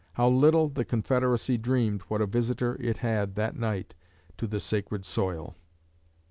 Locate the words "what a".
2.07-2.25